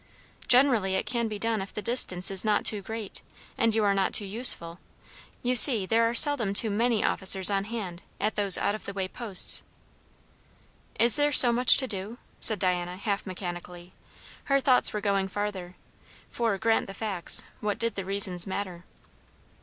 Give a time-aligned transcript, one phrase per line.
[0.47, 3.21] "Generally it can be done if the distance is not too great,
[3.55, 4.79] and you are not too useful.
[5.43, 8.93] You see, there are seldom too many officers on hand, at those out of the
[8.95, 9.61] way posts."
[10.99, 13.93] "Is there so much to do?" said Diana, half mechanically.
[14.45, 15.75] Her thoughts were going farther;
[16.31, 18.85] for grant the facts, what did the reasons matter?